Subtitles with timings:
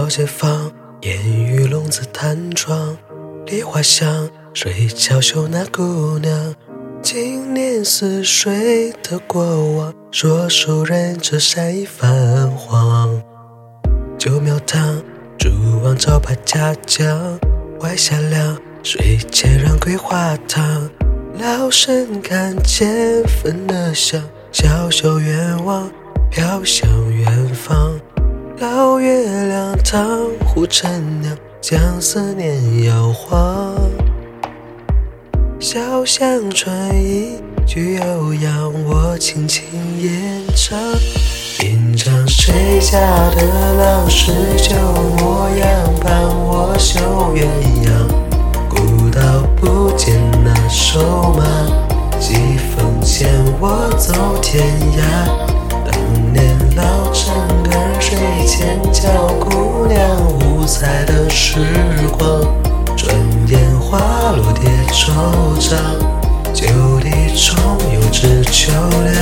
[0.00, 0.72] 老街坊，
[1.02, 2.96] 烟雨笼子弹窗，
[3.44, 6.54] 梨花香，水桥秀那姑娘。
[7.02, 13.22] 今年似水的过往，说书人这山已泛黄。
[14.18, 15.02] 旧庙堂，
[15.38, 15.50] 朱
[15.84, 17.38] 王招牌家将，
[17.80, 20.88] 外下凉，水前让桂花糖。
[21.38, 24.18] 老身看见分了香，
[24.50, 25.90] 小小愿望，
[26.30, 28.00] 飘向远方。
[28.58, 30.06] 老月亮烫
[30.46, 33.74] 护陈娘，将思念摇晃。
[35.58, 39.64] 小巷传一句悠扬，我轻轻
[39.98, 40.78] 吟唱。
[41.64, 44.76] 吟唱谁家的郎是旧
[45.18, 47.00] 模样，伴我绣
[47.34, 47.48] 鸳
[47.84, 47.90] 鸯。
[48.68, 49.20] 古道
[49.56, 51.42] 不见那瘦马，
[52.20, 52.36] 几
[52.76, 54.64] 风牵我走天
[54.96, 55.02] 涯。
[55.84, 57.34] 当年老城
[57.72, 58.16] 儿水
[58.46, 59.49] 前教姑娘，五
[60.70, 61.58] 彩的时
[62.16, 62.40] 光。
[62.96, 63.12] 转
[63.48, 63.98] 眼花
[64.36, 65.10] 落蝶惆
[65.58, 65.74] 怅，
[66.54, 66.64] 旧
[67.00, 67.56] 地重
[67.92, 69.19] 游只秋凉，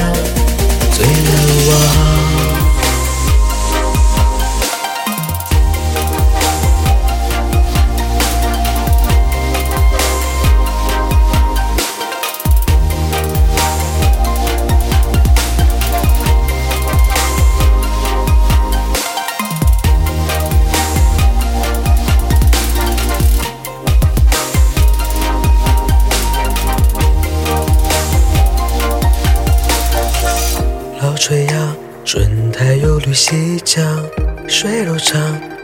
[32.81, 33.85] 有绿西江，
[34.47, 35.21] 水路长，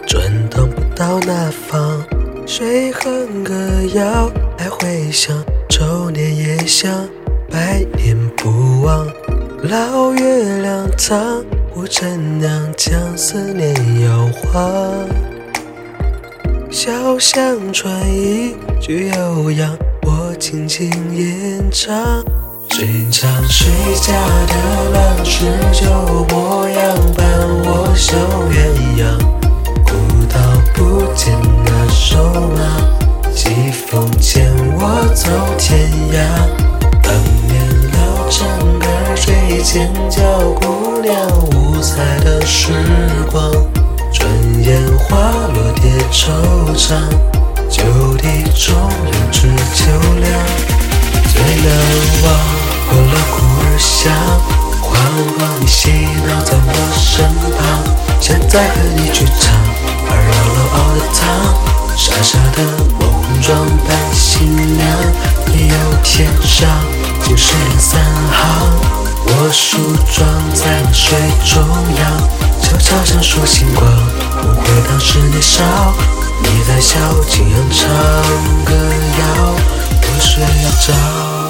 [0.07, 2.03] 转动不到那方。
[2.47, 3.55] 谁哼歌
[3.95, 5.37] 谣，来回响，
[5.69, 7.09] 周年夜香，
[7.51, 9.07] 百年不忘。
[9.63, 13.73] 老月亮藏，护陈娘将思念
[14.03, 14.93] 摇晃。
[16.71, 22.25] 小巷传一句悠扬，我轻轻吟唱。
[22.71, 23.71] 谁唱谁
[24.03, 24.13] 家
[24.49, 26.25] 的郎是旧
[34.25, 36.17] 牵我走天涯。
[37.03, 37.13] 当
[37.47, 37.53] 年
[37.93, 38.49] 老城
[38.81, 40.23] 儿水前叫
[40.61, 41.15] 姑娘，
[41.53, 42.73] 五彩的时
[43.31, 43.53] 光，
[44.11, 44.27] 转
[44.63, 45.19] 眼花
[45.53, 46.33] 落蝶惆
[46.75, 47.05] 怅，
[47.69, 47.85] 旧
[48.17, 48.25] 地
[48.57, 48.75] 重
[49.05, 50.33] 游知秋凉，
[51.29, 51.69] 最难
[52.25, 52.25] 忘。
[52.89, 54.11] 过了苦儿香，
[54.81, 54.91] 缓
[55.37, 55.91] 缓你嬉
[56.27, 57.61] 闹在我身旁。
[58.19, 59.53] 现在和你去唱
[67.37, 68.71] 是三行。
[69.27, 69.79] 我梳
[70.13, 71.63] 妆在你水中
[71.99, 72.03] 央，
[72.63, 73.85] 悄悄闪烁星光，
[74.41, 75.63] 不回当时年少。
[76.43, 77.89] 你在笑，轻扬唱
[78.65, 78.75] 歌
[79.19, 79.55] 谣，
[80.03, 80.45] 我睡
[80.87, 81.44] 着。